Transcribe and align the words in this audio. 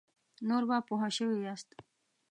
نور 0.47 0.63
به 0.69 0.77
پوه 0.87 1.01
شوي 1.17 1.37
یاست. 1.45 1.69